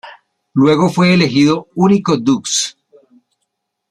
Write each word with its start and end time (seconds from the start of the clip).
Luego 0.53 0.89
fue 0.89 1.13
elegido 1.13 1.67
único 1.75 2.17
dux. 2.17 2.75